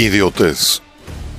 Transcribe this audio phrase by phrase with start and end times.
[0.00, 0.80] Idiotez.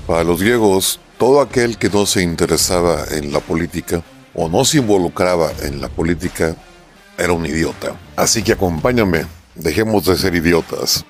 [0.05, 4.03] Para los griegos, todo aquel que no se interesaba en la política
[4.35, 6.55] o no se involucraba en la política
[7.17, 7.99] era un idiota.
[8.15, 11.03] Así que acompáñame, dejemos de ser idiotas.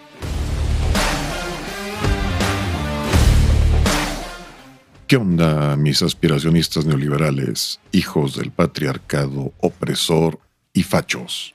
[5.05, 10.39] ¿Qué onda, mis aspiracionistas neoliberales, hijos del patriarcado opresor
[10.71, 11.53] y fachos?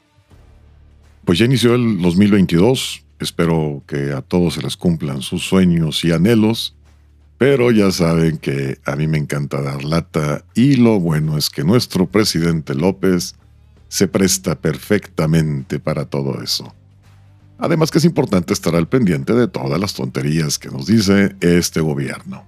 [1.24, 6.12] Pues ya inició el 2022, espero que a todos se les cumplan sus sueños y
[6.12, 6.74] anhelos,
[7.38, 11.64] pero ya saben que a mí me encanta dar lata y lo bueno es que
[11.64, 13.34] nuestro presidente López
[13.88, 16.74] se presta perfectamente para todo eso.
[17.58, 21.80] Además que es importante estar al pendiente de todas las tonterías que nos dice este
[21.80, 22.44] gobierno.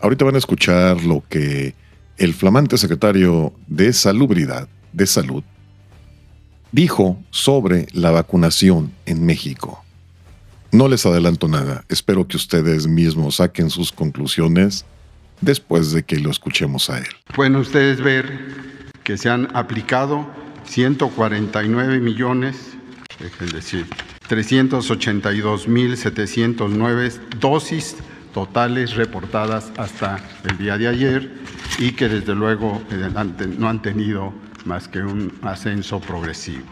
[0.00, 1.74] Ahorita van a escuchar lo que
[2.16, 5.42] el flamante secretario de Salubridad, de Salud,
[6.72, 9.84] dijo sobre la vacunación en México.
[10.70, 14.84] No les adelanto nada, espero que ustedes mismos saquen sus conclusiones
[15.40, 17.06] después de que lo escuchemos a él.
[17.34, 18.38] Pueden ustedes ver
[19.02, 20.26] que se han aplicado
[20.66, 22.74] 149 millones,
[23.40, 23.86] es decir,
[24.28, 27.96] 382.709 dosis
[28.34, 31.32] totales reportadas hasta el día de ayer
[31.78, 33.08] y que desde luego eh,
[33.58, 36.64] no han tenido más que un ascenso progresivo.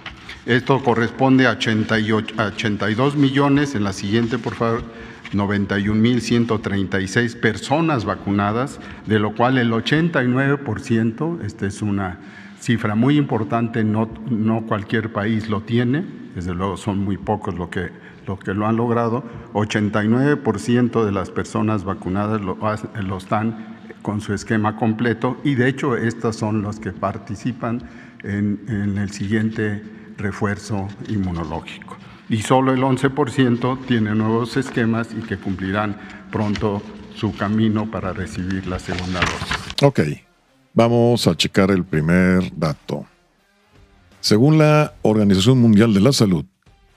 [0.44, 4.82] Esto corresponde a, 82 millones, en la siguiente por favor,
[5.32, 12.20] 91.136 personas vacunadas, de lo cual el 89%, esta es una
[12.60, 17.70] cifra muy importante, no, no cualquier país lo tiene, desde luego son muy pocos lo
[17.70, 17.90] que
[18.26, 22.58] los que lo han logrado, 89% de las personas vacunadas lo,
[23.02, 27.82] lo, están con su esquema completo y de hecho estas son las que participan
[28.22, 29.82] en, en el siguiente
[30.16, 31.96] refuerzo inmunológico.
[32.28, 35.96] Y solo el 11% tiene nuevos esquemas y que cumplirán
[36.30, 36.82] pronto
[37.14, 39.82] su camino para recibir la segunda dosis.
[39.82, 40.00] Ok,
[40.74, 43.06] vamos a checar el primer dato.
[44.20, 46.44] Según la Organización Mundial de la Salud,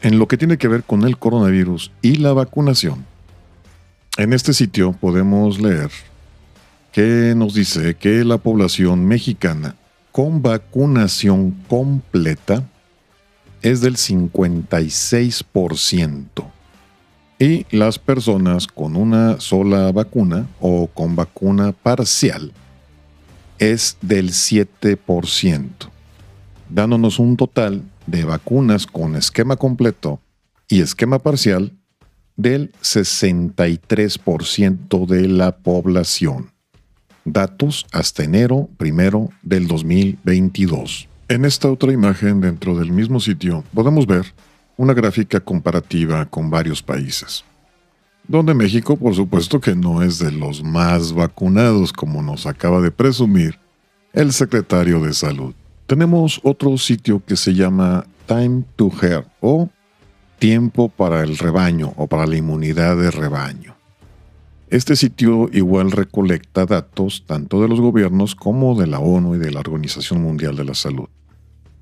[0.02, 3.06] en lo que tiene que ver con el coronavirus y la vacunación,
[4.18, 5.91] en este sitio podemos leer
[6.91, 9.75] que nos dice que la población mexicana
[10.12, 12.68] con vacunación completa
[13.62, 16.25] es del 56%
[17.38, 22.52] y las personas con una sola vacuna o con vacuna parcial
[23.59, 25.91] es del 7%,
[26.72, 30.20] dándonos un total de vacunas con esquema completo
[30.68, 31.78] y esquema parcial
[32.36, 36.50] del 63% de la población.
[37.26, 41.08] Datos hasta enero primero del 2022.
[41.28, 44.34] En esta otra imagen dentro del mismo sitio podemos ver
[44.78, 47.46] una gráfica comparativa con varios países,
[48.28, 52.90] donde México por supuesto que no es de los más vacunados como nos acaba de
[52.91, 53.59] presumir
[54.14, 55.53] el secretario de salud.
[55.91, 59.67] Tenemos otro sitio que se llama Time to Hear o
[60.40, 63.76] tiempo para el rebaño o para la inmunidad de rebaño.
[64.70, 69.52] Este sitio igual recolecta datos tanto de los gobiernos como de la ONU y de
[69.52, 71.09] la Organización Mundial de la Salud.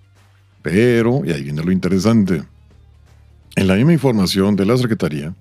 [0.63, 2.43] Pero, y ahí viene lo interesante,
[3.55, 5.35] en la misma información de la Secretaría,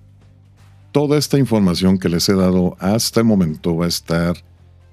[0.92, 4.36] toda esta información que les he dado hasta el momento va a estar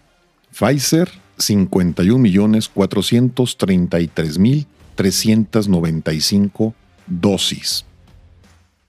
[0.51, 6.73] Pfizer 51 millones 433 mil 395
[7.05, 7.85] dosis.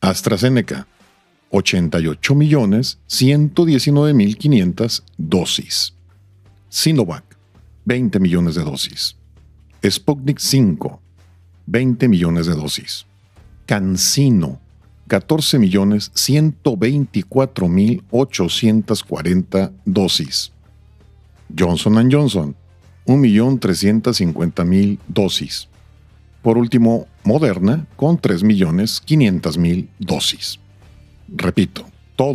[0.00, 0.86] AstraZeneca
[1.50, 5.94] 88 millones 119 mil 500 dosis.
[6.68, 7.24] Sinovac
[7.84, 9.16] 20 millones de dosis.
[9.82, 11.00] Sputnik 5,
[11.66, 13.06] 20 millones de dosis.
[13.66, 14.60] Cancino,
[15.08, 20.52] 14 millones 124 mil 840 dosis.
[21.56, 22.56] Johnson Johnson,
[23.06, 25.68] 1 millón 350 mil dosis.
[26.42, 30.58] Por último, Moderna, con 3 millones 500 mil dosis.
[31.28, 31.86] Repito,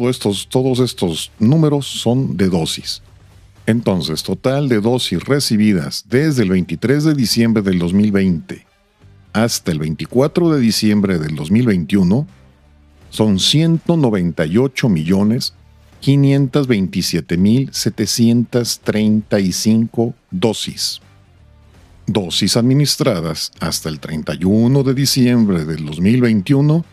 [0.10, 3.02] estos, todos estos números son de dosis.
[3.66, 8.66] Entonces, total de dosis recibidas desde el 23 de diciembre del 2020
[9.34, 12.28] hasta el 24 de diciembre del 2021
[13.12, 15.54] son 198 millones
[16.00, 21.00] 527 mil 735 dosis.
[22.08, 26.84] Dosis administradas hasta el 31 de diciembre del 2021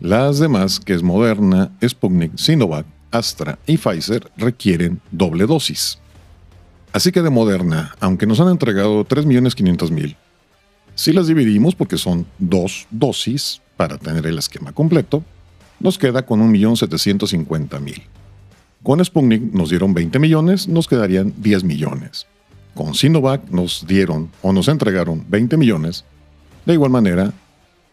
[0.00, 5.98] Las demás, que es Moderna, Sputnik, Sinovac, Astra y Pfizer, requieren doble dosis.
[6.92, 10.16] Así que de Moderna, aunque nos han entregado 3.500.000,
[10.94, 15.22] si las dividimos porque son dos dosis para tener el esquema completo,
[15.82, 18.02] nos queda con 1.750.000.
[18.82, 22.26] Con Sputnik nos dieron 20 millones, nos quedarían 10 millones.
[22.74, 26.04] Con Sinovac nos dieron o nos entregaron 20 millones.
[26.64, 27.32] De igual manera,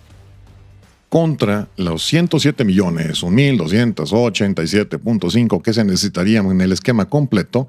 [1.09, 7.67] contra los 107 millones, 1.287.5 que se necesitarían en el esquema completo,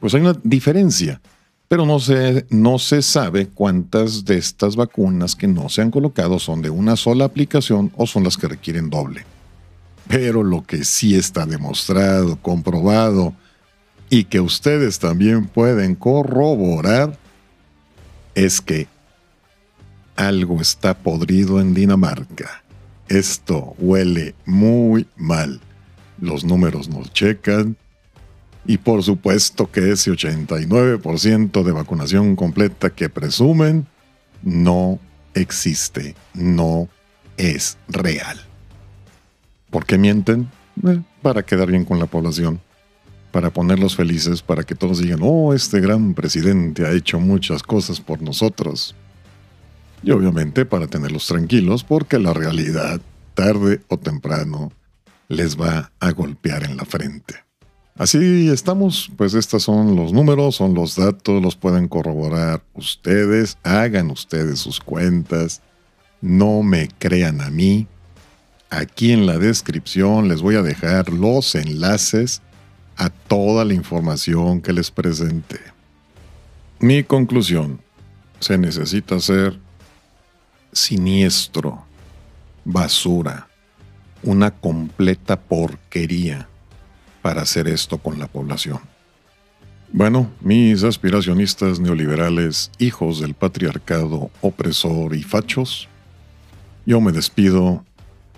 [0.00, 1.20] pues hay una diferencia.
[1.66, 6.38] Pero no se, no se sabe cuántas de estas vacunas que no se han colocado
[6.38, 9.24] son de una sola aplicación o son las que requieren doble.
[10.06, 13.32] Pero lo que sí está demostrado, comprobado
[14.10, 17.18] y que ustedes también pueden corroborar
[18.34, 18.88] es que
[20.16, 22.62] algo está podrido en Dinamarca.
[23.08, 25.60] Esto huele muy mal.
[26.20, 27.76] Los números nos checan.
[28.66, 33.86] Y por supuesto que ese 89% de vacunación completa que presumen
[34.42, 34.98] no
[35.34, 36.88] existe, no
[37.36, 38.40] es real.
[39.68, 40.48] ¿Por qué mienten?
[40.86, 42.60] Eh, para quedar bien con la población
[43.34, 48.00] para ponerlos felices, para que todos digan, oh, este gran presidente ha hecho muchas cosas
[48.00, 48.94] por nosotros.
[50.04, 53.00] Y obviamente para tenerlos tranquilos, porque la realidad,
[53.34, 54.70] tarde o temprano,
[55.26, 57.34] les va a golpear en la frente.
[57.96, 64.12] Así estamos, pues estos son los números, son los datos, los pueden corroborar ustedes, hagan
[64.12, 65.60] ustedes sus cuentas,
[66.20, 67.88] no me crean a mí.
[68.70, 72.40] Aquí en la descripción les voy a dejar los enlaces
[72.96, 75.60] a toda la información que les presente.
[76.78, 77.80] Mi conclusión,
[78.40, 79.58] se necesita ser
[80.72, 81.84] siniestro,
[82.64, 83.48] basura,
[84.22, 86.48] una completa porquería
[87.22, 88.80] para hacer esto con la población.
[89.92, 95.88] Bueno, mis aspiracionistas neoliberales, hijos del patriarcado opresor y fachos,
[96.84, 97.84] yo me despido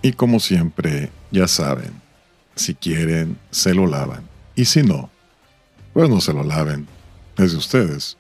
[0.03, 1.91] y como siempre, ya saben,
[2.55, 4.36] si quieren, se lo lavan.
[4.57, 5.11] Y si no,
[5.93, 6.89] pues no se lo laven.
[7.37, 8.17] Es de ustedes.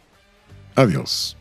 [0.75, 1.37] Adiós.